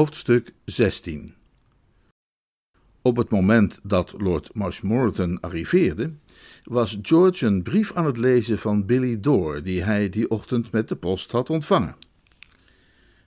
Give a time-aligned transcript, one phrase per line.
[0.00, 1.34] Hoofdstuk 16
[3.02, 6.12] Op het moment dat Lord Marshmoreton arriveerde,
[6.62, 10.88] was George een brief aan het lezen van Billy Dore, die hij die ochtend met
[10.88, 11.96] de post had ontvangen.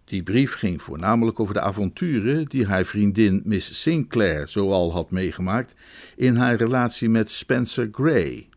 [0.06, 5.76] Die brief ging voornamelijk over de avonturen die haar vriendin Miss Sinclair zoal had meegemaakt
[6.16, 8.50] in haar relatie met Spencer Gray.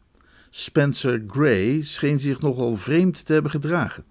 [0.51, 4.05] Spencer Gray scheen zich nogal vreemd te hebben gedragen.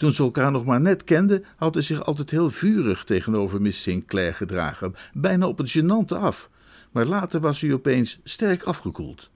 [0.00, 3.82] Toen ze elkaar nog maar net kenden, had hij zich altijd heel vurig tegenover Miss
[3.82, 6.50] Sinclair gedragen, bijna op het gênante af.
[6.90, 9.30] Maar later was hij opeens sterk afgekoeld.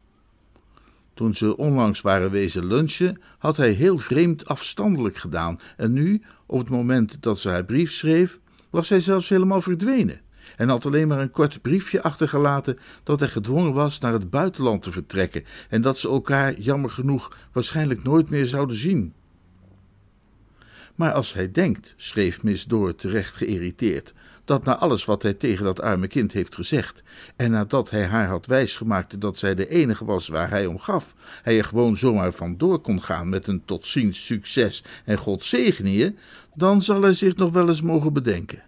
[1.14, 6.58] Toen ze onlangs waren wezen lunchen, had hij heel vreemd afstandelijk gedaan, en nu, op
[6.58, 8.38] het moment dat ze haar brief schreef,
[8.70, 10.20] was hij zelfs helemaal verdwenen
[10.56, 14.82] en had alleen maar een kort briefje achtergelaten dat hij gedwongen was naar het buitenland
[14.82, 19.14] te vertrekken en dat ze elkaar jammer genoeg waarschijnlijk nooit meer zouden zien.
[20.94, 24.14] Maar als hij denkt, schreef Miss Door terecht geïrriteerd,
[24.44, 27.02] dat na alles wat hij tegen dat arme kind heeft gezegd,
[27.36, 31.14] en nadat hij haar had wijsgemaakt dat zij de enige was waar hij om gaf,
[31.42, 35.90] hij er gewoon zomaar vandoor kon gaan met een tot ziens succes en God zegen
[35.90, 36.14] je,
[36.54, 38.62] dan zal hij zich nog wel eens mogen bedenken.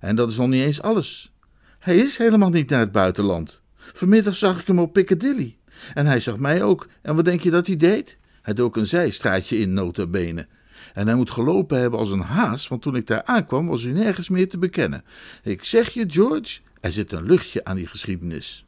[0.00, 1.32] En dat is nog niet eens alles.
[1.78, 3.60] Hij is helemaal niet naar het buitenland.
[3.76, 5.56] Vanmiddag zag ik hem op Piccadilly.
[5.94, 6.88] En hij zag mij ook.
[7.02, 8.16] En wat denk je dat hij deed?
[8.42, 10.46] Hij dook een zijstraatje in, nota bene.
[10.94, 13.92] En hij moet gelopen hebben als een haas, want toen ik daar aankwam was hij
[13.92, 15.04] nergens meer te bekennen.
[15.42, 18.64] Ik zeg je, George, er zit een luchtje aan die geschiedenis.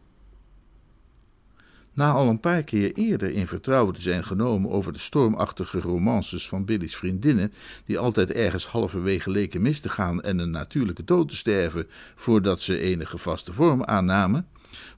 [1.94, 6.48] Na al een paar keer eerder in vertrouwen te zijn genomen over de stormachtige romances
[6.48, 7.52] van Billy's vriendinnen,
[7.86, 12.60] die altijd ergens halverwege leken mis te gaan en een natuurlijke dood te sterven voordat
[12.60, 14.46] ze enige vaste vorm aannamen,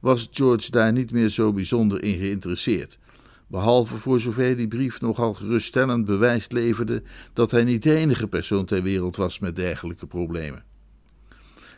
[0.01, 2.99] was George daar niet meer zo bijzonder in geïnteresseerd.
[3.47, 7.03] Behalve voor zover die brief nogal geruststellend bewijs leverde
[7.33, 10.65] dat hij niet de enige persoon ter wereld was met dergelijke problemen.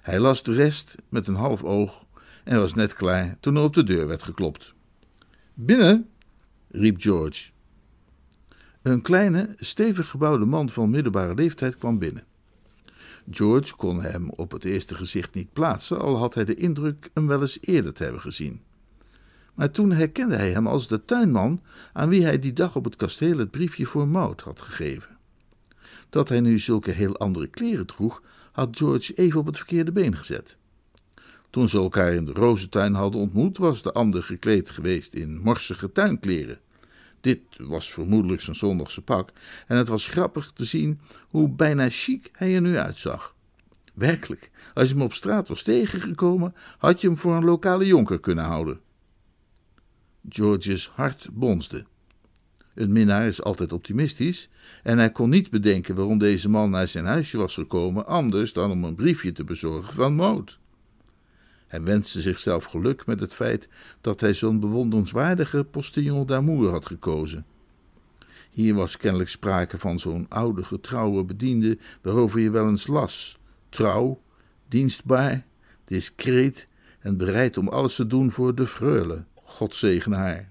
[0.01, 2.07] Hij las de rest met een half oog
[2.45, 4.75] en was net klaar toen er op de deur werd geklopt.
[5.55, 6.09] Binnen,
[6.69, 7.51] riep George.
[8.83, 12.25] Een kleine, stevig gebouwde man van middelbare leeftijd kwam binnen.
[13.31, 17.27] George kon hem op het eerste gezicht niet plaatsen, al had hij de indruk hem
[17.27, 18.63] wel eens eerder te hebben gezien.
[19.59, 22.97] Maar toen herkende hij hem als de tuinman aan wie hij die dag op het
[22.97, 25.17] kasteel het briefje voor Maud had gegeven.
[26.11, 30.17] Dat hij nu zulke heel andere kleren droeg, had George even op het verkeerde been
[30.17, 30.57] gezet.
[31.51, 35.93] Toen ze elkaar in de rozentuin hadden ontmoet, was de ander gekleed geweest in morsige
[35.93, 36.59] tuinkleren.
[37.21, 39.33] Dit was vermoedelijk zijn zondagse pak,
[39.67, 43.35] en het was grappig te zien hoe bijna chic hij er nu uitzag.
[43.95, 48.21] Werkelijk, als je hem op straat was tegengekomen, had je hem voor een lokale jonker
[48.21, 48.81] kunnen houden.
[50.29, 51.85] George's hart bonsde.
[52.75, 54.49] Een minnaar is altijd optimistisch,
[54.83, 58.71] en hij kon niet bedenken waarom deze man naar zijn huisje was gekomen, anders dan
[58.71, 60.59] om een briefje te bezorgen van Maud.
[61.67, 63.69] Hij wenste zichzelf geluk met het feit
[64.01, 67.47] dat hij zo'n bewonderenswaardige postillon d'amour had gekozen.
[68.51, 74.21] Hier was kennelijk sprake van zo'n oude, getrouwe bediende waarover je wel eens las: trouw,
[74.69, 75.47] dienstbaar,
[75.85, 76.69] discreet
[77.01, 79.25] en bereid om alles te doen voor de freule.
[79.49, 80.49] God zegen haar.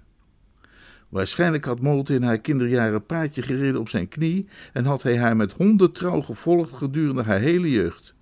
[1.10, 5.36] Waarschijnlijk had Molte in haar kinderjaren paardje gereden op zijn knie en had hij haar
[5.36, 8.16] met hondentrouw gevolgd gedurende haar hele jeugd.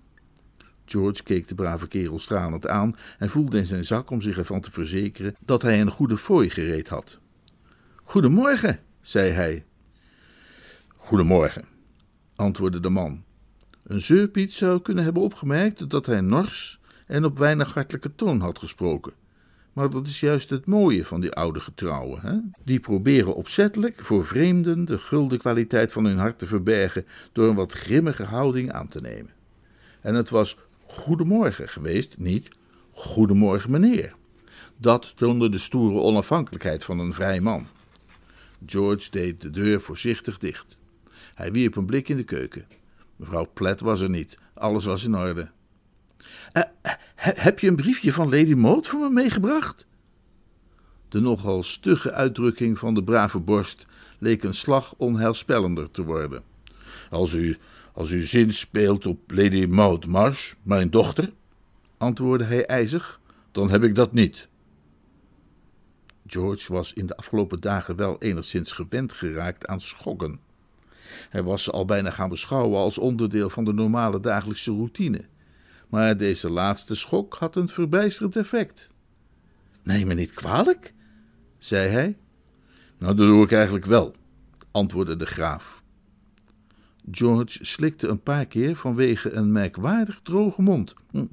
[0.85, 4.61] George keek de brave kerel stralend aan en voelde in zijn zak om zich ervan
[4.61, 7.19] te verzekeren dat hij een goede fooi gereed had.
[8.03, 9.65] Goedemorgen, zei hij.
[10.87, 11.65] Goedemorgen,
[12.35, 13.23] antwoordde de man.
[13.83, 18.59] Een zeurpiet zou kunnen hebben opgemerkt dat hij nors en op weinig hartelijke toon had
[18.59, 19.13] gesproken.
[19.75, 22.21] Maar dat is juist het mooie van die oude getrouwen.
[22.21, 22.37] Hè?
[22.63, 27.55] Die proberen opzettelijk voor vreemden de gulden kwaliteit van hun hart te verbergen door een
[27.55, 29.31] wat grimmige houding aan te nemen.
[30.01, 32.49] En het was goedemorgen geweest, niet
[32.91, 34.15] goedemorgen meneer.
[34.77, 37.67] Dat toonde de stoere onafhankelijkheid van een vrij man.
[38.65, 40.77] George deed de deur voorzichtig dicht.
[41.33, 42.67] Hij wierp een blik in de keuken.
[43.15, 45.49] Mevrouw Platt was er niet, alles was in orde.
[46.53, 46.63] Uh,
[47.33, 49.85] heb je een briefje van Lady Maud voor me meegebracht?
[51.09, 53.85] De nogal stugge uitdrukking van de brave borst
[54.19, 56.43] leek een slag onheilspellender te worden.
[57.09, 57.57] Als u,
[57.93, 61.31] als u zin speelt op Lady Maud Marsh, mijn dochter,
[61.97, 63.19] antwoordde hij ijzig,
[63.51, 64.49] dan heb ik dat niet.
[66.27, 70.39] George was in de afgelopen dagen wel enigszins gewend geraakt aan schokken.
[71.29, 75.25] Hij was ze al bijna gaan beschouwen als onderdeel van de normale dagelijkse routine.
[75.89, 78.89] Maar deze laatste schok had een verbijsterend effect.
[79.83, 80.93] Neem me niet kwalijk,
[81.57, 82.17] zei hij.
[82.97, 84.13] Nou, dat doe ik eigenlijk wel,
[84.71, 85.83] antwoordde de graaf.
[87.11, 90.93] George slikte een paar keer vanwege een merkwaardig droge mond.
[91.11, 91.25] Hm.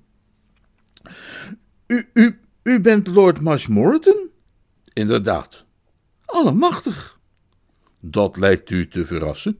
[1.86, 4.30] U, u, u bent Lord Marshmoreton?
[4.92, 5.66] Inderdaad.
[6.24, 7.20] Allemachtig.
[8.00, 9.58] Dat lijkt u te verrassen?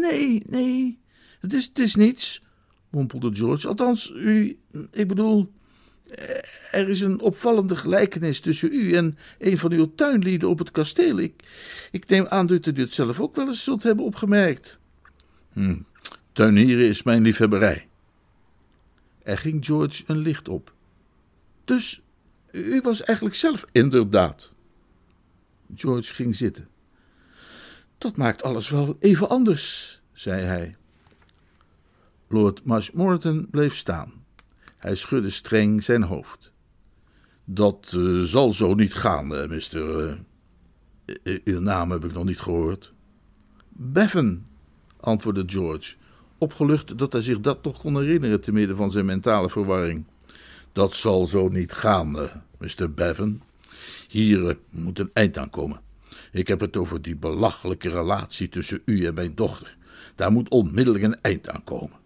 [0.00, 1.00] Nee, nee,
[1.40, 2.42] het is, het is niets,
[2.90, 3.68] mompelde George.
[3.68, 4.58] Althans, u,
[4.92, 5.52] ik bedoel,
[6.70, 11.18] er is een opvallende gelijkenis tussen u en een van uw tuinlieden op het kasteel.
[11.18, 11.42] Ik,
[11.90, 14.78] ik neem aan dat u dit zelf ook wel eens zult hebben opgemerkt.
[15.52, 15.78] Hm,
[16.32, 17.88] tuinieren is mijn liefhebberij.
[19.22, 20.74] Er ging George een licht op.
[21.64, 22.02] Dus
[22.52, 24.54] u was eigenlijk zelf inderdaad.
[25.74, 26.68] George ging zitten.
[27.98, 30.76] Dat maakt alles wel even anders, zei hij.
[32.32, 34.12] Lord Marshmoreton bleef staan.
[34.76, 36.52] Hij schudde streng zijn hoofd.
[37.44, 40.18] Dat uh, zal zo niet gaan, uh, mister.
[41.22, 42.92] Uh, uw naam heb ik nog niet gehoord.
[43.68, 44.46] Bevan,
[45.00, 45.94] antwoordde George,
[46.38, 50.04] opgelucht dat hij zich dat toch kon herinneren te midden van zijn mentale verwarring.
[50.72, 52.16] Dat zal zo niet gaan,
[52.58, 52.92] Mr.
[52.94, 53.42] Bevan.
[54.08, 55.80] Hier moet een eind aan komen.
[56.32, 59.76] Ik heb het over die belachelijke relatie tussen u en mijn dochter.
[60.14, 61.99] Daar moet onmiddellijk een eind aan komen.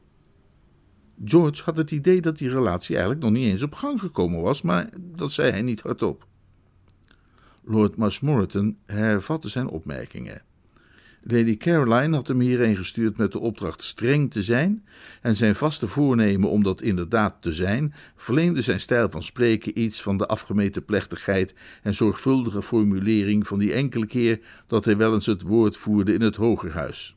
[1.25, 4.63] George had het idee dat die relatie eigenlijk nog niet eens op gang gekomen was,
[4.63, 6.27] maar dat zei hij niet hardop.
[7.65, 10.43] Lord Marshmoreton hervatte zijn opmerkingen.
[11.27, 14.85] Lady Caroline had hem hierheen gestuurd met de opdracht streng te zijn,
[15.23, 20.03] en zijn vaste voornemen om dat inderdaad te zijn, verleende zijn stijl van spreken iets
[20.03, 25.27] van de afgemeten plechtigheid en zorgvuldige formulering van die enkele keer dat hij wel eens
[25.27, 27.17] het woord voerde in het hogerhuis.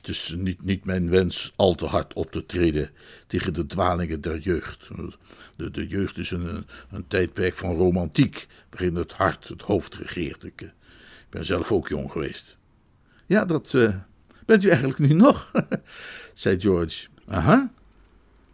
[0.00, 2.90] Het is niet, niet mijn wens al te hard op te treden
[3.26, 4.88] tegen de dwalingen der jeugd.
[5.56, 10.44] De, de jeugd is een, een tijdperk van romantiek, waarin het hart het hoofd regeert.
[10.44, 10.72] Ik, ik
[11.30, 12.58] ben zelf ook jong geweest.
[13.26, 13.94] Ja, dat uh,
[14.46, 15.52] bent u eigenlijk nu nog,
[16.34, 17.06] zei George.
[17.26, 17.72] Aha,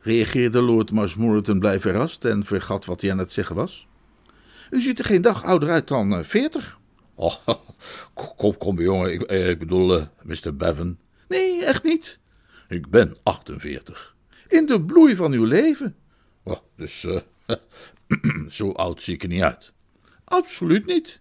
[0.00, 3.87] reageerde Lord Marshmoreton blij verrast en vergat wat hij aan het zeggen was.
[4.70, 6.78] U ziet er geen dag ouder uit dan uh, veertig.
[7.14, 7.34] Oh,
[8.37, 10.56] kom, kom, jongen, ik, eh, ik bedoel, uh, Mr.
[10.56, 10.96] Bevan.
[11.28, 12.19] Nee, echt niet.
[12.69, 14.17] Ik ben 48.
[14.49, 15.96] In de bloei van uw leven.
[16.43, 17.20] Oh, dus uh,
[18.49, 19.73] zo oud zie ik er niet uit.
[20.25, 21.20] Absoluut niet.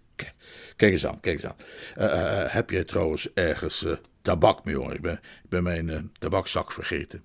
[0.76, 1.56] Kijk eens aan, kijk eens aan.
[1.98, 3.86] Uh, uh, heb jij trouwens ergens
[4.22, 4.94] tabak mee, jongen?
[4.94, 5.12] Ik ben,
[5.42, 7.22] ik ben mijn tabakzak vergeten.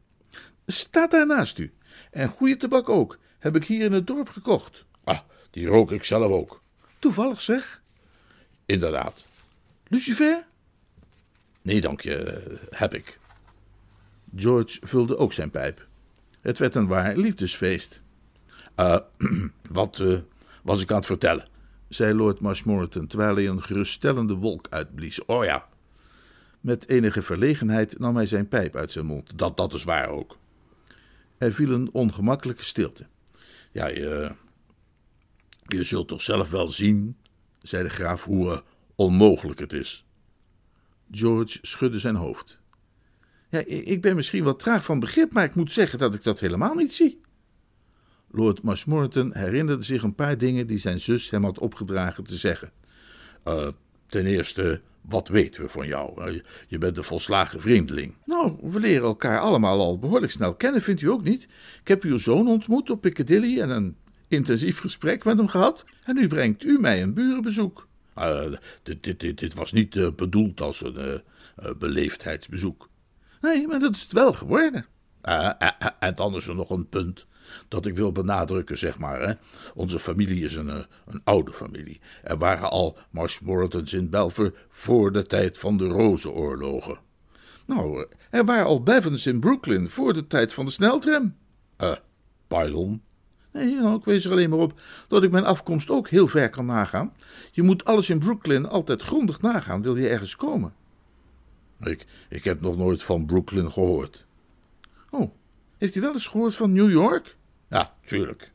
[0.66, 1.74] Staat daar naast u.
[2.12, 3.20] En goede tabak ook.
[3.40, 4.86] Heb ik hier in het dorp gekocht.
[5.04, 5.20] Ah,
[5.52, 6.62] die rook ik zelf ook.
[7.00, 7.82] Toevallig zeg.
[8.66, 9.28] Inderdaad.
[9.88, 10.46] Lucifer?
[11.62, 13.20] Nee, dank je, heb ik.
[14.36, 15.88] George vulde ook zijn pijp.
[16.42, 18.02] Het werd een waar liefdesfeest.
[18.80, 18.98] Uh,
[19.72, 20.18] wat uh,
[20.64, 21.50] was ik aan het vertellen?
[21.94, 25.26] zei Lord Marshmoreton, terwijl hij een geruststellende wolk uitblies.
[25.26, 25.68] Oh ja.
[26.60, 29.38] Met enige verlegenheid nam hij zijn pijp uit zijn mond.
[29.38, 30.38] Dat, dat is waar ook.
[31.38, 33.06] Er viel een ongemakkelijke stilte.
[33.72, 34.32] Ja, je,
[35.62, 37.18] je zult toch zelf wel zien,
[37.62, 38.58] zei de graaf, hoe uh,
[38.96, 40.06] onmogelijk het is.
[41.12, 42.60] George schudde zijn hoofd.
[43.50, 46.40] Ja, ik ben misschien wat traag van begrip, maar ik moet zeggen dat ik dat
[46.40, 47.22] helemaal niet zie.
[48.32, 52.72] Lord Marshmoreton herinnerde zich een paar dingen die zijn zus hem had opgedragen te zeggen.
[53.48, 53.68] Uh,
[54.08, 56.32] ten eerste, wat weten we van jou?
[56.32, 58.16] Uh, je bent een volslagen vreemdeling.
[58.26, 61.44] Nou, we leren elkaar allemaal al behoorlijk snel kennen, vindt u ook niet?
[61.82, 63.96] Ik heb uw zoon ontmoet op Piccadilly en een
[64.28, 65.86] intensief gesprek met hem gehad.
[66.04, 67.88] En nu brengt u mij een burenbezoek.
[68.22, 71.22] Uh, dit, dit, dit, dit, was niet uh, bedoeld als een
[71.64, 72.90] uh, beleefdheidsbezoek.
[73.42, 74.86] Nee, maar dat is het wel geworden.
[76.00, 77.26] en dan is er nog een punt
[77.68, 79.22] dat ik wil benadrukken, zeg maar.
[79.22, 79.34] Hè.
[79.74, 80.68] Onze familie is een,
[81.06, 82.00] een oude familie.
[82.24, 87.00] Er waren al Marshmoretons in Belver voor de tijd van de rozenoorlogen.
[87.66, 91.36] Nou, er waren al Bevans in Brooklyn voor de tijd van de sneltram.
[91.78, 91.96] Eh,
[92.48, 93.02] pardon?
[93.52, 96.66] Nee, ik wees er alleen maar op dat ik mijn afkomst ook heel ver kan
[96.66, 97.14] nagaan.
[97.52, 100.74] Je moet alles in Brooklyn altijd grondig nagaan, wil je ergens komen.
[101.80, 104.26] Ik, ik heb nog nooit van Brooklyn gehoord.
[105.10, 105.32] Oh,
[105.78, 107.36] heeft u wel eens gehoord van New York?
[107.70, 108.52] Ja, tuurlijk.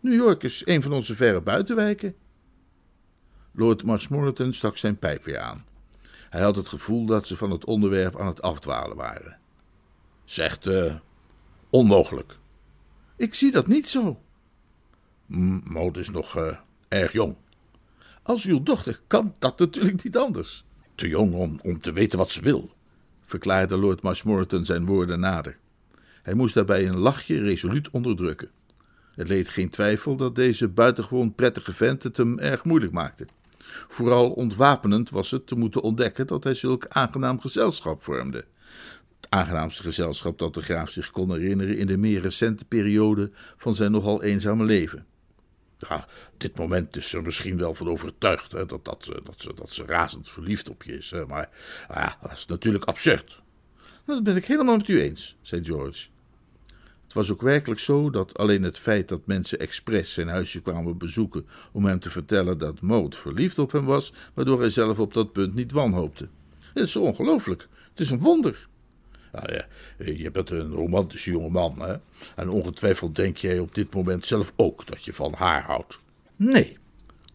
[0.00, 2.14] New York is een van onze verre buitenwijken.
[3.52, 5.64] Lord Marshmoreton stak zijn pijp weer aan.
[6.30, 9.38] Hij had het gevoel dat ze van het onderwerp aan het afdwalen waren.
[10.24, 10.94] Zegt, uh,
[11.70, 12.38] onmogelijk.
[13.20, 14.20] Ik zie dat niet zo.
[15.64, 16.56] Maud is nog uh,
[16.88, 17.36] erg jong.
[18.22, 20.64] Als uw dochter kan dat natuurlijk niet anders.
[20.94, 22.70] Te jong om, om te weten wat ze wil,
[23.24, 25.58] verklaarde Lord Marshmoreton zijn woorden nader.
[26.22, 28.50] Hij moest daarbij een lachje resoluut onderdrukken.
[29.14, 33.26] Het leed geen twijfel dat deze buitengewoon prettige vent het hem erg moeilijk maakte.
[33.88, 38.44] Vooral ontwapenend was het te moeten ontdekken dat hij zulk aangenaam gezelschap vormde.
[39.28, 43.92] Aangenaamste gezelschap dat de graaf zich kon herinneren in de meer recente periode van zijn
[43.92, 45.06] nogal eenzame leven.
[45.88, 49.54] Ja, dit moment is ze misschien wel van overtuigd hè, dat, dat, ze, dat, ze,
[49.54, 51.10] dat ze razend verliefd op je is.
[51.10, 51.48] Hè, maar
[51.88, 53.42] ja, dat is natuurlijk absurd.
[54.06, 56.08] Dat ben ik helemaal met u eens, zei George.
[57.04, 60.98] Het was ook werkelijk zo dat alleen het feit dat mensen expres zijn huisje kwamen
[60.98, 65.14] bezoeken om hem te vertellen dat Maud verliefd op hem was, waardoor hij zelf op
[65.14, 66.28] dat punt niet wanhoopte.
[66.58, 67.68] Het is ongelooflijk.
[67.90, 68.68] Het is een wonder.
[69.32, 69.66] Nou ja,
[70.04, 71.96] je bent een romantische jonge man, hè?
[72.36, 75.98] En ongetwijfeld denk jij op dit moment zelf ook dat je van haar houdt.
[76.36, 76.78] Nee,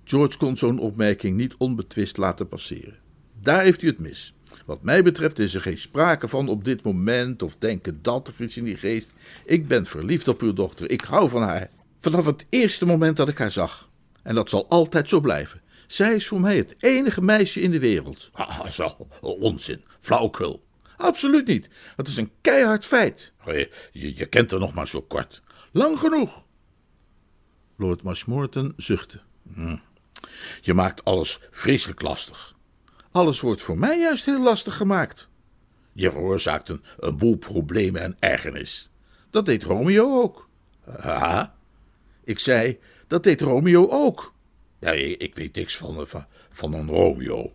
[0.04, 2.98] George kon zo'n opmerking niet onbetwist laten passeren.
[3.42, 4.34] Daar heeft u het mis.
[4.66, 8.40] Wat mij betreft is er geen sprake van op dit moment of denken dat of
[8.40, 9.12] iets in die geest.
[9.46, 10.90] Ik ben verliefd op uw dochter.
[10.90, 11.70] Ik hou van haar.
[12.00, 13.90] Vanaf het eerste moment dat ik haar zag.
[14.24, 15.62] En dat zal altijd zo blijven.
[15.88, 18.30] Zij is voor mij het enige meisje in de wereld.
[18.32, 18.90] Ah, zo,
[19.22, 20.64] onzin, flauwkul.
[20.98, 21.70] Absoluut niet.
[21.96, 23.34] Het is een keihard feit.
[23.46, 25.42] Je, je, je kent haar nog maar zo kort.
[25.72, 26.44] Lang genoeg.
[27.78, 29.22] Lord Marshmoreton zuchtte.
[29.54, 29.78] Hm.
[30.62, 32.56] Je maakt alles vreselijk lastig.
[33.12, 35.30] Alles wordt voor mij juist heel lastig gemaakt.
[35.94, 38.90] Je veroorzaakt een, een boel problemen en ergernis.
[39.30, 40.50] Dat deed Romeo ook.
[41.00, 41.56] Ha?
[42.24, 44.34] Ik zei, dat deed Romeo ook.
[44.80, 47.54] Ja, ik, weet niks van, van, van een Romeo.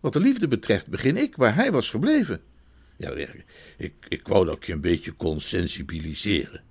[0.00, 2.42] Wat de liefde betreft begin ik waar hij was gebleven.
[3.02, 3.34] Ja,
[3.76, 6.62] ik, ik wou dat ik je een beetje kon sensibiliseren.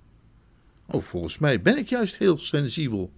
[0.86, 3.12] Oh, volgens mij ben ik juist heel sensibel.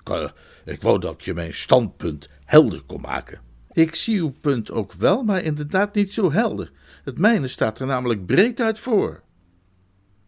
[0.00, 0.30] Ik, eh,
[0.64, 3.40] ik wou dat ik je mijn standpunt helder kon maken.
[3.72, 6.72] Ik zie uw punt ook wel, maar inderdaad niet zo helder.
[7.04, 9.22] Het mijne staat er namelijk breed uit voor.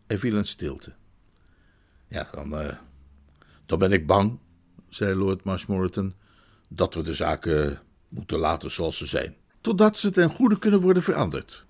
[0.07, 0.93] Er viel een stilte.
[2.09, 2.73] Ja, dan, uh,
[3.67, 4.39] dan ben ik bang,
[4.89, 6.15] zei Lord Marshmoreton,
[6.69, 9.37] dat we de zaken moeten laten zoals ze zijn.
[9.61, 11.67] Totdat ze ten goede kunnen worden veranderd.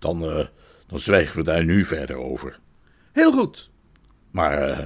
[0.00, 0.46] Dan, uh,
[0.86, 2.60] dan zwijgen we daar nu verder over.
[3.12, 3.70] Heel goed.
[4.30, 4.78] Maar uh,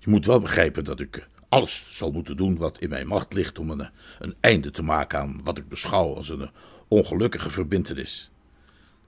[0.00, 3.58] je moet wel begrijpen dat ik alles zal moeten doen wat in mijn macht ligt
[3.58, 6.50] om een, een einde te maken aan wat ik beschouw als een
[6.88, 8.30] ongelukkige verbintenis.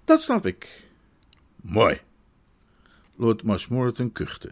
[0.04, 0.88] Dat snap ik.
[1.56, 2.00] Mooi.
[3.16, 4.50] Lord Marshmoreton kuchte.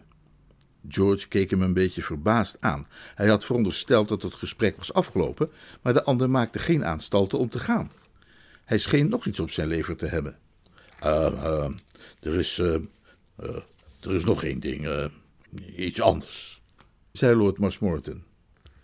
[0.87, 2.85] George keek hem een beetje verbaasd aan.
[3.15, 7.49] Hij had verondersteld dat het gesprek was afgelopen, maar de ander maakte geen aanstalten om
[7.49, 7.91] te gaan.
[8.65, 10.37] Hij scheen nog iets op zijn lever te hebben.
[11.03, 11.69] Uh, uh,
[12.19, 12.75] er, is, uh,
[13.99, 15.09] er is nog één ding,
[15.75, 16.51] iets anders
[17.11, 18.23] zei Lord Marshmoreton.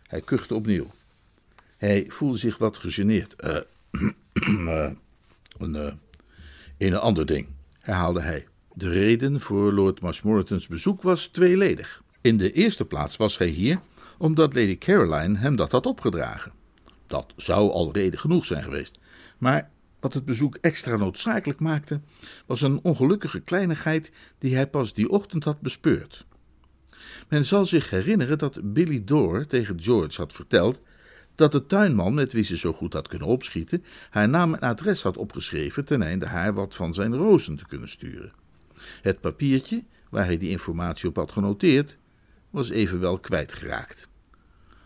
[0.07, 0.91] Hij kuchte opnieuw.
[1.77, 3.35] Hij voelde zich wat gegeneerd.
[3.43, 3.57] Uh,
[5.57, 5.99] een,
[6.77, 7.47] een ander ding,
[7.79, 8.47] herhaalde hij.
[8.73, 12.01] De reden voor Lord Marshmoretons bezoek was tweeledig.
[12.21, 13.79] In de eerste plaats was hij hier
[14.17, 16.51] omdat Lady Caroline hem dat had opgedragen.
[17.07, 18.99] Dat zou al reden genoeg zijn geweest.
[19.37, 22.01] Maar wat het bezoek extra noodzakelijk maakte,
[22.45, 26.25] was een ongelukkige kleinigheid die hij pas die ochtend had bespeurd.
[27.29, 30.81] Men zal zich herinneren dat Billy Door tegen George had verteld
[31.35, 35.01] dat de tuinman met wie ze zo goed had kunnen opschieten, haar naam en adres
[35.01, 38.33] had opgeschreven ten einde haar wat van zijn rozen te kunnen sturen.
[39.01, 41.97] Het papiertje, waar hij die informatie op had genoteerd,
[42.49, 44.09] was evenwel kwijtgeraakt.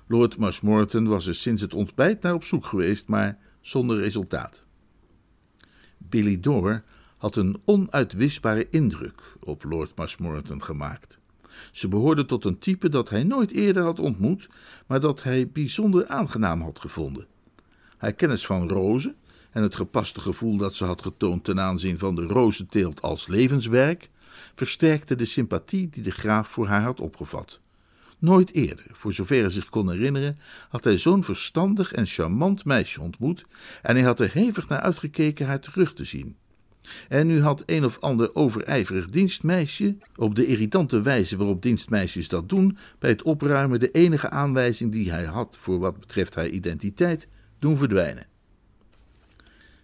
[0.08, 4.64] Lord Marshmoreton was er sinds het ontbijt naar op zoek geweest, maar zonder resultaat.
[6.10, 6.84] Billy Door
[7.18, 11.20] had een onuitwisbare indruk op Lord Marshmoreton gemaakt.
[11.72, 14.50] Ze behoorde tot een type dat hij nooit eerder had ontmoet,
[14.88, 17.28] maar dat hij bijzonder aangenaam had gevonden.
[17.98, 19.16] Haar kennis van rozen
[19.52, 24.10] en het gepaste gevoel dat ze had getoond ten aanzien van de rozenteelt als levenswerk,
[24.54, 27.60] versterkte de sympathie die de graaf voor haar had opgevat.
[28.22, 33.02] Nooit eerder, voor zover hij zich kon herinneren, had hij zo'n verstandig en charmant meisje
[33.02, 33.46] ontmoet,
[33.82, 36.38] en hij had er hevig naar uitgekeken haar terug te zien.
[37.10, 42.50] En nu had een of ander overijverig dienstmeisje, op de irritante wijze waarop dienstmeisjes dat
[42.50, 47.28] doen, bij het opruimen de enige aanwijzing die hij had voor wat betreft haar identiteit,
[47.60, 48.28] doen verdwijnen.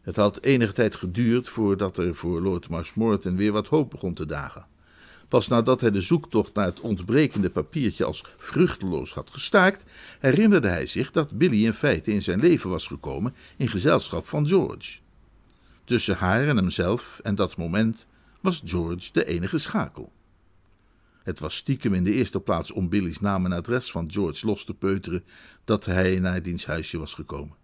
[0.01, 4.25] Het had enige tijd geduurd voordat er voor Lord Marshmoreton weer wat hoop begon te
[4.25, 4.65] dagen.
[5.27, 9.83] Pas nadat hij de zoektocht naar het ontbrekende papiertje als vruchteloos had gestaakt,
[10.19, 14.47] herinnerde hij zich dat Billy in feite in zijn leven was gekomen in gezelschap van
[14.47, 14.99] George.
[15.83, 18.07] Tussen haar en hemzelf en dat moment
[18.41, 20.11] was George de enige schakel.
[21.23, 24.65] Het was stiekem in de eerste plaats om Billy's naam en adres van George los
[24.65, 25.23] te peuteren
[25.65, 27.55] dat hij naar diens huisje was gekomen.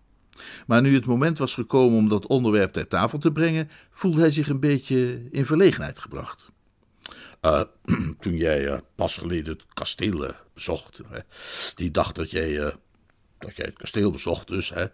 [0.67, 4.29] Maar nu het moment was gekomen om dat onderwerp ter tafel te brengen, voelde hij
[4.29, 6.51] zich een beetje in verlegenheid gebracht.
[7.45, 7.61] Uh,
[8.19, 11.01] toen jij uh, pas geleden het kasteel uh, bezocht,
[11.75, 12.73] die dag dat jij,
[13.37, 14.85] dat jij het kasteel bezocht dus, hè?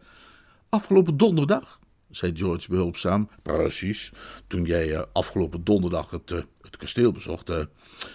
[0.70, 1.79] Afgelopen donderdag,
[2.10, 3.29] zei George behulpzaam.
[3.41, 4.12] Precies,
[4.48, 6.29] toen jij afgelopen donderdag het,
[6.62, 7.51] het kasteel bezocht,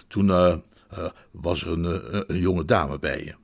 [0.07, 0.27] toen
[1.31, 3.35] was er een, een jonge dame bij je.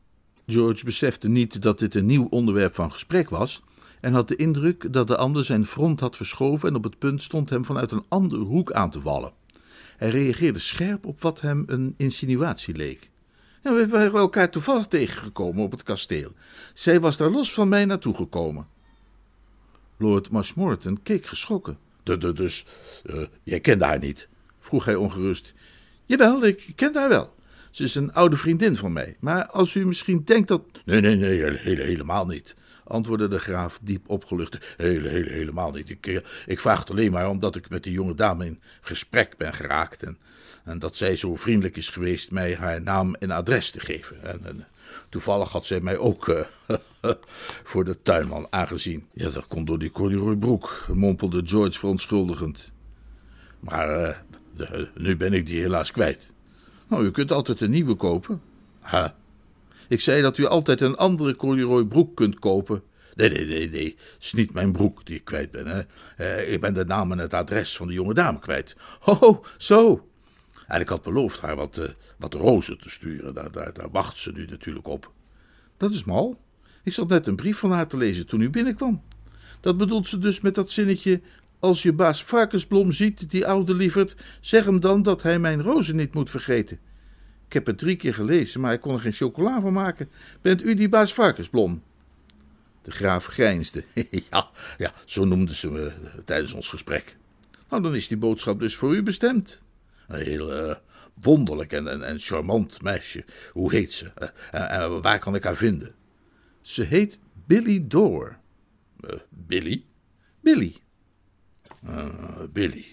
[0.45, 3.61] George besefte niet dat dit een nieuw onderwerp van gesprek was
[4.01, 7.23] en had de indruk dat de ander zijn front had verschoven en op het punt
[7.23, 9.33] stond hem vanuit een andere hoek aan te vallen.
[10.01, 13.09] Hij reageerde scherp op wat hem een insinuatie leek.
[13.63, 16.31] Ja, we waren elkaar toevallig tegengekomen op het kasteel.
[16.73, 18.67] Zij was daar los van mij naartoe gekomen.
[19.97, 21.77] Lord Marshmoreton keek geschrokken.
[22.33, 22.65] Dus,
[23.05, 24.27] uh, jij kende haar niet?
[24.59, 25.53] vroeg hij ongerust.
[26.05, 27.35] Jawel, ik ken haar wel.
[27.69, 29.15] Ze is een oude vriendin van mij.
[29.19, 30.63] Maar als u misschien denkt dat.
[30.85, 32.55] Nee, nee, nee, helemaal niet
[32.91, 34.75] antwoordde de graaf diep opgelucht.
[34.77, 35.89] Hele, hele, helemaal niet.
[35.89, 39.37] Ik, eh, ik vraag het alleen maar omdat ik met die jonge dame in gesprek
[39.37, 40.03] ben geraakt.
[40.03, 40.17] En,
[40.79, 44.23] dat zij zo vriendelijk is geweest mij haar naam en adres te geven.
[44.23, 44.67] En,
[45.09, 46.43] toevallig had zij mij ook uh,
[47.71, 49.07] voor de tuinman aangezien.
[49.13, 52.71] Ja, dat komt door die corduroybroek, mompelde George verontschuldigend.
[53.59, 54.23] Maar
[54.55, 56.31] de, nu ben ik die helaas kwijt.
[56.87, 58.41] Nou, u kunt altijd een nieuwe kopen.
[58.79, 59.15] Ha,
[59.91, 62.83] ik zei dat u altijd een andere corduroy broek kunt kopen.
[63.15, 63.95] Nee, nee, nee, nee.
[64.13, 65.67] Het is niet mijn broek die ik kwijt ben.
[65.67, 65.81] Hè.
[66.17, 68.75] Eh, ik ben de naam en het adres van de jonge dame kwijt.
[69.05, 70.07] Oh, zo.
[70.67, 71.85] En ik had beloofd haar wat, uh,
[72.17, 73.33] wat rozen te sturen.
[73.33, 75.11] Daar, daar, daar wacht ze nu natuurlijk op.
[75.77, 76.39] Dat is mal.
[76.83, 79.03] Ik zat net een brief van haar te lezen toen u binnenkwam.
[79.61, 81.21] Dat bedoelt ze dus met dat zinnetje.
[81.59, 85.95] Als je baas Varkensblom ziet, die oude lieverd, zeg hem dan dat hij mijn rozen
[85.95, 86.79] niet moet vergeten.
[87.51, 90.09] Ik heb het drie keer gelezen, maar ik kon er geen chocola van maken.
[90.41, 91.83] Bent u die baas Varkensblom?
[92.81, 93.83] De graaf grijnsde.
[94.31, 97.17] ja, ja, zo noemden ze me eh, tijdens ons gesprek.
[97.69, 99.61] Nou, dan is die boodschap dus voor u bestemd.
[100.07, 100.75] Een heel uh,
[101.21, 103.25] wonderlijk en, en, en, charmant meisje.
[103.51, 104.11] Hoe heet ze?
[104.53, 105.95] Uh, waar kan ik haar vinden?
[106.61, 108.37] Ze heet Billy Door.
[109.29, 109.85] Billy?
[110.39, 110.75] Billy.
[112.51, 112.85] Billy,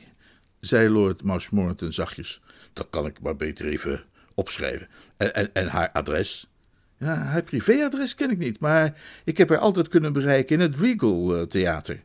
[0.60, 2.40] zei Lord Marshmoreton zachtjes.
[2.72, 4.04] Dat kan ik maar beter even
[4.38, 4.88] opschrijven.
[5.16, 6.50] En, en, en haar adres?
[6.98, 10.78] Ja, haar privéadres ken ik niet, maar ik heb haar altijd kunnen bereiken in het
[10.78, 12.02] Regal uh, Theater.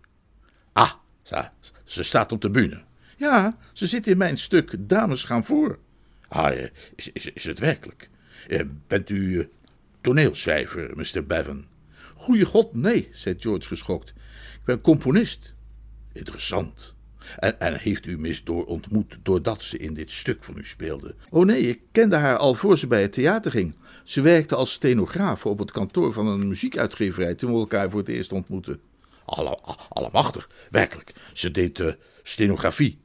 [0.72, 0.92] Ah,
[1.22, 1.50] ze,
[1.86, 2.84] ze staat op de bühne.
[3.18, 5.80] Ja, ze zit in mijn stuk Dames gaan voor.
[6.28, 8.10] Ah, eh, is, is, is het werkelijk?
[8.48, 9.50] Eh, bent u
[10.02, 11.26] toneelschrijver, Mr.
[11.26, 11.66] Bevan?
[12.16, 14.10] Goeie god, nee, zei George geschokt.
[14.54, 15.54] Ik ben componist.
[16.12, 16.96] Interessant.
[17.40, 21.16] En, en, heeft u Miss Door ontmoet doordat ze in dit stuk van u speelde?
[21.30, 23.76] Oh nee, ik kende haar al voor ze bij het theater ging.
[24.04, 28.10] Ze werkte als stenograaf op het kantoor van een muziekuitgeverij toen we elkaar voor het
[28.10, 28.80] eerst ontmoetten.
[29.26, 29.58] Alle,
[29.90, 31.14] allemachtig, werkelijk.
[31.34, 31.92] Ze deed uh,
[32.24, 33.00] stenografie.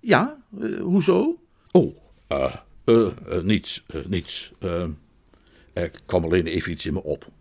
[0.00, 1.38] Ja, uh, hoezo?
[1.70, 1.96] Oh,
[2.28, 4.52] uh, niets, niets.
[5.72, 7.32] er kwam alleen even iets in me op.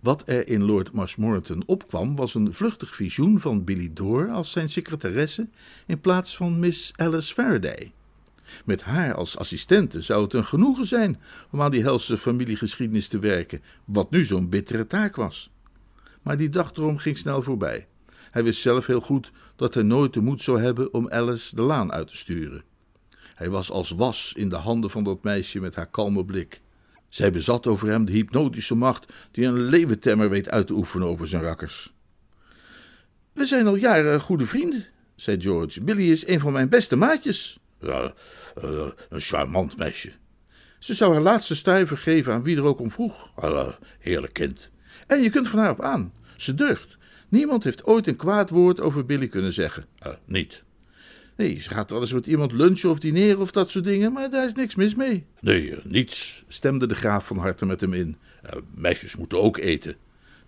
[0.00, 4.68] Wat er in Lord Marshmoreton opkwam, was een vluchtig visioen van Billy Dore als zijn
[4.68, 5.48] secretaresse
[5.86, 7.92] in plaats van Miss Alice Faraday.
[8.64, 13.18] Met haar als assistente zou het een genoegen zijn om aan die helse familiegeschiedenis te
[13.18, 15.50] werken, wat nu zo'n bittere taak was.
[16.22, 17.86] Maar die dagdroom ging snel voorbij.
[18.30, 21.62] Hij wist zelf heel goed dat hij nooit de moed zou hebben om Alice de
[21.62, 22.62] laan uit te sturen.
[23.34, 26.60] Hij was als was in de handen van dat meisje met haar kalme blik.
[27.08, 31.28] Zij bezat over hem de hypnotische macht die een leeuwentemmer weet uit te oefenen over
[31.28, 31.92] zijn rakkers.
[33.32, 34.84] We zijn al jaren goede vrienden,
[35.16, 35.82] zei George.
[35.82, 37.58] Billy is een van mijn beste maatjes.
[37.80, 38.14] Ja,
[38.64, 40.12] uh, een charmant meisje.
[40.78, 43.30] Ze zou haar laatste stuiver geven aan wie er ook om vroeg.
[43.44, 43.68] Uh,
[43.98, 44.70] heerlijk kind.
[45.06, 46.12] En je kunt van haar op aan.
[46.36, 46.96] Ze deugt.
[47.28, 49.86] Niemand heeft ooit een kwaad woord over Billy kunnen zeggen.
[50.06, 50.64] Uh, niet.
[51.38, 54.30] Nee, ze gaat wel eens met iemand lunchen of dineren of dat soort dingen, maar
[54.30, 55.24] daar is niks mis mee.
[55.40, 58.16] Nee, eh, niets, stemde de graaf van harte met hem in.
[58.44, 59.96] Uh, meisjes moeten ook eten.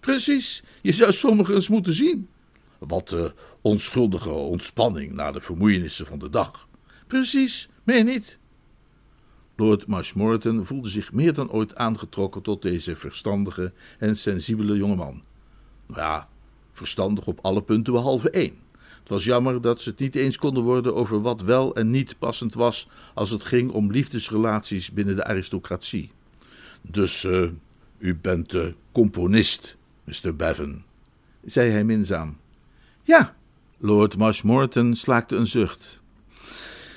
[0.01, 2.29] Precies, je zou sommigen eens moeten zien.
[2.79, 3.25] Wat uh,
[3.61, 6.69] onschuldige ontspanning na de vermoeienissen van de dag.
[7.07, 8.39] Precies, meer niet.
[9.57, 15.23] Lord Marshmoreton voelde zich meer dan ooit aangetrokken tot deze verstandige en sensibele jongeman.
[15.87, 16.29] Nou ja,
[16.73, 18.69] verstandig op alle punten behalve één
[19.01, 22.19] Het was jammer dat ze het niet eens konden worden over wat wel en niet
[22.19, 26.11] passend was als het ging om liefdesrelaties binnen de aristocratie.
[26.83, 27.49] Dus uh,
[27.99, 30.37] u bent uh, componist, Mr.
[30.37, 30.83] Bevan,
[31.45, 32.37] zei hij minzaam.
[33.03, 33.37] Ja,
[33.79, 36.01] Lord Marshmoreton slaakte een zucht.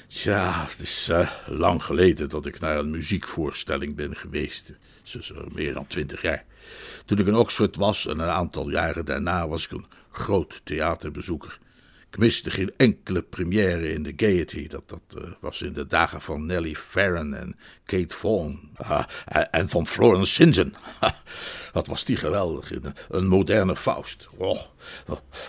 [0.07, 4.71] Tja, het is uh, lang geleden dat ik naar een muziekvoorstelling ben geweest.
[5.11, 6.45] Dus meer dan twintig jaar.
[7.05, 11.59] Toen ik in Oxford was en een aantal jaren daarna was ik een groot theaterbezoeker.
[12.13, 14.67] Ik miste geen enkele première in de Gaiety.
[14.67, 18.69] Dat, dat uh, was in de dagen van Nellie Farron en Kate Vaughan.
[18.81, 19.03] Uh,
[19.51, 20.73] en van Florence Sinzen.
[21.73, 22.71] Wat was die geweldig.
[22.71, 24.29] Een, een moderne Faust.
[24.35, 24.61] Oh,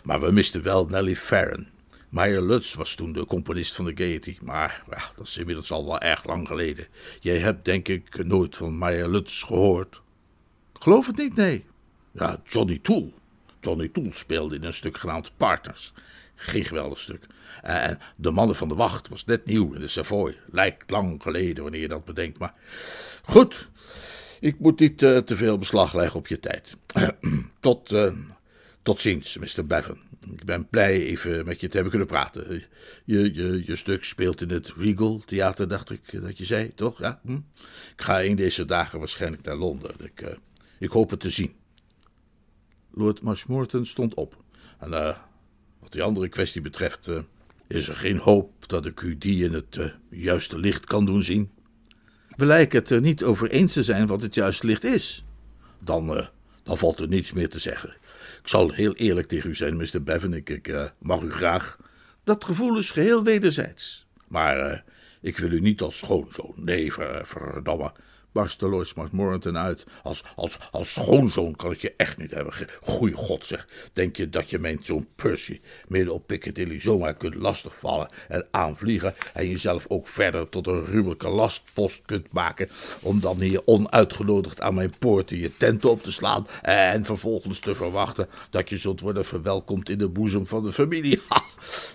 [0.05, 1.67] maar we misten wel Nellie Farron.
[2.09, 4.37] Meyer Lutz was toen de componist van de Gaiety.
[4.43, 6.87] Maar ja, dat is inmiddels al wel erg lang geleden.
[7.21, 10.01] Jij hebt denk ik nooit van Meyer Lutz gehoord.
[10.73, 11.65] Geloof het niet, nee.
[12.13, 13.13] Ja, Johnny Toole.
[13.61, 15.93] Johnny Toole speelde in een stuk genaamd Partners.
[16.35, 17.27] Geen geweldig stuk.
[17.63, 20.39] En De Mannen van de Wacht was net nieuw in de Savoy.
[20.51, 22.39] Lijkt lang geleden wanneer je dat bedenkt.
[22.39, 22.55] Maar
[23.23, 23.69] goed,
[24.41, 26.77] ik moet niet uh, te veel beslag leggen op je tijd.
[27.61, 28.13] tot, uh,
[28.83, 29.67] tot ziens, Mr.
[29.67, 29.99] Bevan.
[30.33, 32.63] Ik ben blij even met je te hebben kunnen praten.
[33.05, 36.99] Je, je, je stuk speelt in het Regal Theater, dacht ik dat je zei, toch?
[36.99, 37.21] Ja?
[37.23, 37.41] Hm?
[37.97, 39.91] Ik ga een deze dagen waarschijnlijk naar Londen.
[39.99, 40.39] Ik,
[40.79, 41.55] ik hoop het te zien.
[42.91, 44.43] Lord Marshmoreton stond op.
[44.79, 45.17] En
[45.85, 47.19] wat die andere kwestie betreft, uh,
[47.67, 51.23] is er geen hoop dat ik u die in het uh, juiste licht kan doen
[51.23, 51.51] zien?
[52.37, 55.25] We lijken het er niet over eens te zijn wat het juiste licht is.
[55.79, 56.29] Dan,
[56.63, 57.91] dan valt er niets meer te zeggen.
[58.43, 60.03] Ik zal heel eerlijk tegen u zijn, Mr.
[60.03, 60.35] Bevan.
[60.35, 61.79] Ik, ik mag u graag.
[62.25, 64.07] Dat gevoel is geheel wederzijds.
[64.29, 64.85] Maar
[65.21, 66.55] ik wil u niet als schoonzoon.
[66.57, 67.93] Nee, ver, verdamme
[68.35, 69.87] barstte Lord Marshmoreton uit.
[70.03, 72.53] Als, als, als schoonzoon kan ik je echt niet hebben.
[72.83, 77.35] Goeie god zeg, denk je dat je mijn zoon Percy midden op Piccadilly zomaar kunt
[77.35, 82.69] lastigvallen en aanvliegen en jezelf ook verder tot een ruwelijke lastpost kunt maken
[83.01, 87.75] om dan hier onuitgenodigd aan mijn poorten je tenten op te slaan en vervolgens te
[87.75, 91.21] verwachten dat je zult worden verwelkomd in de boezem van de familie.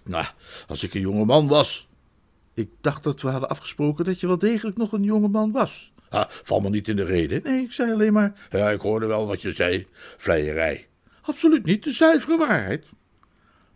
[0.03, 0.25] Nou,
[0.67, 1.87] als ik een jonge man was...
[2.53, 5.91] Ik dacht dat we hadden afgesproken dat je wel degelijk nog een jonge man was.
[6.09, 7.43] Ah, val me niet in de reden.
[7.43, 8.33] Nee, ik zei alleen maar.
[8.49, 9.87] Ja, ik hoorde wel wat je zei.
[10.17, 10.87] Vleierij.
[11.21, 12.89] Absoluut niet, de zuivere waarheid.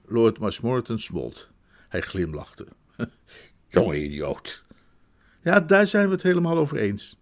[0.06, 1.50] Lord Marshmoreton smolt.
[1.90, 2.68] Hij glimlachte.
[3.68, 4.66] Jonge idioot.
[5.42, 7.20] Ja, daar zijn we het helemaal over eens.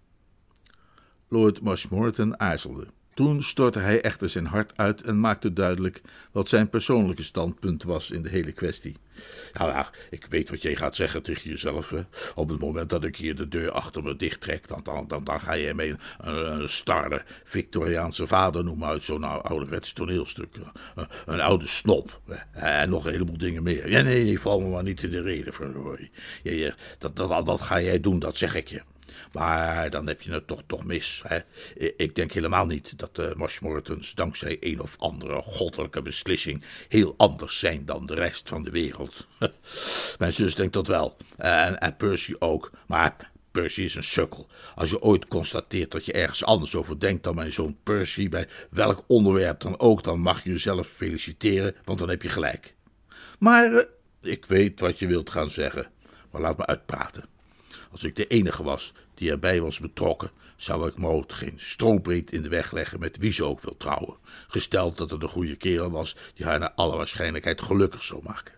[1.27, 2.87] Lord Marshmoreton aarzelde.
[3.21, 8.11] Toen stortte hij echter zijn hart uit en maakte duidelijk wat zijn persoonlijke standpunt was
[8.11, 8.95] in de hele kwestie.
[9.53, 11.93] Ja, ja ik weet wat jij gaat zeggen tegen jezelf.
[12.35, 15.23] Op het moment dat ik hier de deur achter me dicht trek, dan, dan, dan,
[15.23, 20.55] dan ga je mij een, starre Victoriaanse vader noemen uit zo'n ouderwets toneelstuk.
[21.25, 22.21] Een, oude snop.
[22.51, 23.89] En nog een heleboel dingen meer.
[23.89, 25.53] Ja, nee, nee, val me maar niet in de reden.
[26.97, 28.81] Dat, dat, dat ga jij doen, dat zeg ik je.
[29.31, 31.23] Maar dan heb je het toch, toch mis.
[31.27, 31.39] Hè?
[31.97, 37.59] Ik denk helemaal niet dat de Marshmoretons dankzij een of andere goddelijke beslissing heel anders
[37.59, 39.27] zijn dan de rest van de wereld.
[40.19, 41.17] Mijn zus denkt dat wel.
[41.37, 42.71] En, en Percy ook.
[42.87, 44.47] Maar Percy is een sukkel.
[44.75, 48.47] Als je ooit constateert dat je ergens anders over denkt dan mijn zoon Percy, bij
[48.69, 52.75] welk onderwerp dan ook, dan mag je jezelf feliciteren, want dan heb je gelijk.
[53.39, 53.81] Maar uh,
[54.21, 55.87] ik weet wat je wilt gaan zeggen,
[56.31, 57.25] maar laat me uitpraten.
[57.91, 62.41] Als ik de enige was die erbij was betrokken, zou ik Moot geen strobreed in
[62.41, 65.91] de weg leggen met wie ze ook wil trouwen, gesteld dat het een goede kerel
[65.91, 68.53] was die haar naar alle waarschijnlijkheid gelukkig zou maken.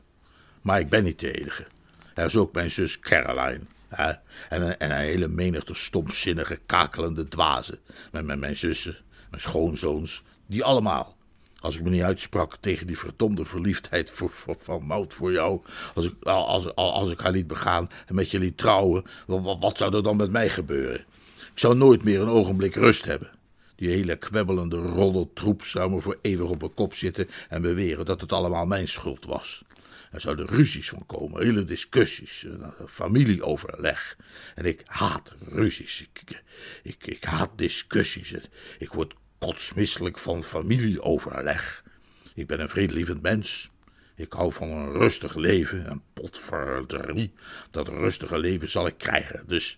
[0.61, 1.67] Maar ik ben niet de enige.
[2.13, 3.65] Er is ook mijn zus Caroline.
[3.87, 4.11] Hè?
[4.49, 7.79] En, een, en een hele menigte stomzinnige, kakelende dwazen.
[8.11, 8.97] Met, met mijn zussen,
[9.29, 11.17] mijn schoonzoons, die allemaal.
[11.63, 15.61] Als ik me niet uitsprak tegen die verdomde verliefdheid voor, van Mout voor jou.
[15.95, 19.03] Als ik, als, als, als ik haar liet begaan en met je liet trouwen.
[19.25, 20.99] Wat, wat zou er dan met mij gebeuren?
[21.51, 23.31] Ik zou nooit meer een ogenblik rust hebben.
[23.75, 28.21] Die hele kwebbelende roddeltroep zou me voor eeuwig op mijn kop zitten en beweren dat
[28.21, 29.63] het allemaal mijn schuld was.
[30.11, 32.45] Er zouden ruzies van komen, hele discussies,
[32.87, 34.17] familieoverleg.
[34.55, 36.41] En ik haat ruzies, ik,
[36.83, 38.35] ik, ik haat discussies.
[38.77, 41.83] Ik word kotsmisselijk van familieoverleg.
[42.33, 43.71] Ik ben een vredelievend mens.
[44.15, 47.33] Ik hou van een rustig leven en potverdorie,
[47.71, 49.43] dat rustige leven zal ik krijgen.
[49.47, 49.77] Dus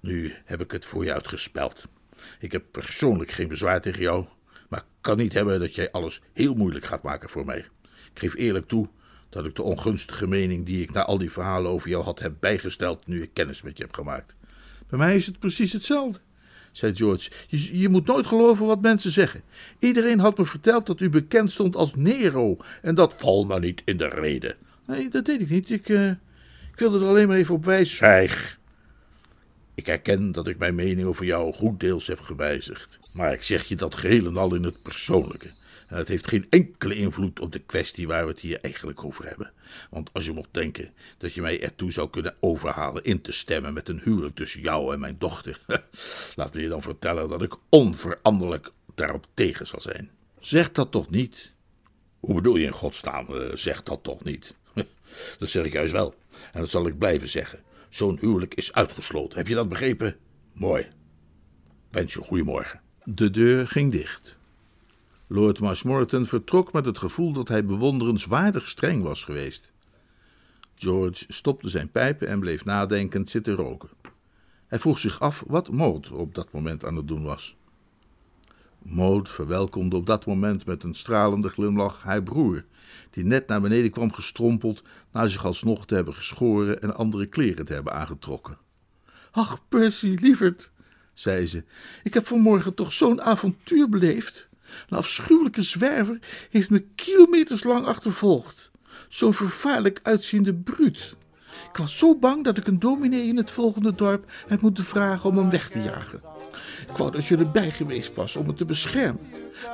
[0.00, 1.88] nu heb ik het voor je uitgespeld.
[2.38, 4.26] Ik heb persoonlijk geen bezwaar tegen jou,
[4.68, 7.58] maar ik kan niet hebben dat jij alles heel moeilijk gaat maken voor mij.
[7.82, 8.88] Ik geef eerlijk toe
[9.28, 12.34] dat ik de ongunstige mening die ik na al die verhalen over jou had heb
[12.40, 14.36] bijgesteld nu ik kennis met je heb gemaakt.
[14.86, 16.20] Bij mij is het precies hetzelfde.
[16.72, 17.30] Zei George.
[17.48, 19.42] Je, je, moet nooit geloven wat mensen zeggen.
[19.78, 23.14] Iedereen had me verteld dat u bekend stond als Nero en dat...
[23.18, 24.56] Val maar niet in de reden.
[24.86, 25.70] Nee, dat deed ik niet.
[25.70, 26.08] Ik, uh,
[26.72, 27.96] ik wilde er alleen maar even op wijzen.
[27.96, 28.60] Zwijg.
[29.74, 32.98] Ik erken dat ik mijn mening over jou goed deels heb gewijzigd.
[33.12, 35.50] Maar ik zeg je dat geheel en al in het persoonlijke.
[35.92, 39.28] En het heeft geen enkele invloed op de kwestie waar we het hier eigenlijk over
[39.28, 39.52] hebben.
[39.90, 43.72] Want als je mocht denken dat je mij ertoe zou kunnen overhalen in te stemmen
[43.72, 45.60] met een huwelijk tussen jou en mijn dochter,
[46.36, 50.10] laat me je dan vertellen dat ik onveranderlijk daarop tegen zal zijn.
[50.40, 51.54] Zeg dat toch niet?
[52.20, 54.56] Hoe bedoel je in godsnaam, uh, zeg dat toch niet?
[55.38, 56.14] dat zeg ik juist wel.
[56.52, 57.62] En dat zal ik blijven zeggen.
[57.88, 59.38] Zo'n huwelijk is uitgesloten.
[59.38, 60.16] Heb je dat begrepen?
[60.52, 60.86] Mooi.
[61.90, 62.80] Wens je een goeiemorgen.
[63.04, 64.40] De deur ging dicht.
[65.34, 69.72] Lord Marshmoreton vertrok met het gevoel dat hij bewonderenswaardig streng was geweest.
[70.74, 73.88] George stopte zijn pijpen en bleef nadenkend zitten roken.
[74.66, 77.56] Hij vroeg zich af wat Maud op dat moment aan het doen was.
[78.78, 82.64] Maud verwelkomde op dat moment met een stralende glimlach haar broer,
[83.10, 87.64] die net naar beneden kwam gestrompeld na zich alsnog te hebben geschoren en andere kleren
[87.64, 88.58] te hebben aangetrokken.
[89.30, 90.72] Ach, Percy, lieverd,
[91.14, 91.64] zei ze,
[92.02, 94.50] ik heb vanmorgen toch zo'n avontuur beleefd.
[94.88, 96.18] Een afschuwelijke zwerver
[96.50, 98.70] heeft me kilometers lang achtervolgd.
[99.08, 101.16] Zo'n vervaarlijk uitziende bruut.
[101.70, 105.30] Ik was zo bang dat ik een dominee in het volgende dorp heb moeten vragen
[105.30, 106.20] om hem weg te jagen.
[106.90, 109.20] Ik wou dat je erbij geweest was om me te beschermen.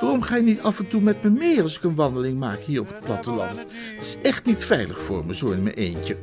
[0.01, 2.59] Waarom ga je niet af en toe met me mee als ik een wandeling maak
[2.59, 3.57] hier op het platteland?
[3.57, 3.67] Het
[3.99, 6.17] is echt niet veilig voor me zo in mijn eentje.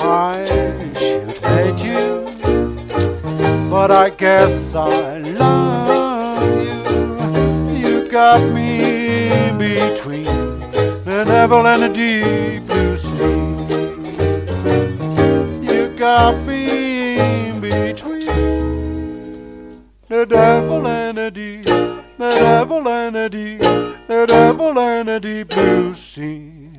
[0.00, 0.32] I
[1.42, 2.24] hate you,
[3.68, 5.79] but I guess I love
[8.10, 10.24] got me between
[11.04, 13.50] the devil and the deep blue sea.
[15.62, 18.26] You got me between
[20.08, 25.48] the devil and the deep, the devil and the deep, the devil and the deep
[25.50, 26.70] blue sea.